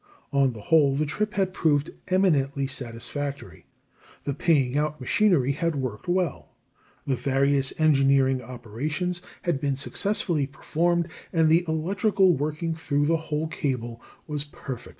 On 0.33 0.51
the 0.53 0.61
whole, 0.61 0.95
the 0.95 1.05
trip 1.05 1.35
had 1.35 1.53
proved 1.53 1.91
eminently 2.07 2.65
satisfactory. 2.65 3.67
The 4.23 4.33
paying 4.33 4.75
out 4.75 4.99
machinery 4.99 5.51
had 5.51 5.75
worked 5.75 6.07
well, 6.07 6.55
the 7.05 7.15
various 7.15 7.71
engineering 7.79 8.41
operations 8.41 9.21
had 9.43 9.61
been 9.61 9.75
successfully 9.75 10.47
performed, 10.47 11.07
and 11.31 11.49
the 11.49 11.63
electrical 11.67 12.35
working 12.35 12.73
through 12.73 13.05
the 13.05 13.17
whole 13.29 13.45
cable 13.45 14.01
was 14.25 14.43
perfect. 14.43 14.89